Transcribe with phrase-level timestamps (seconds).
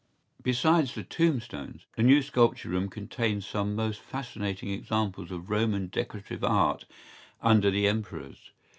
[0.41, 6.43] Besides the tombstones, the new Sculpture Room contains some most fascinating examples of Roman decorative
[6.43, 6.85] art
[7.39, 8.49] under the Emperors.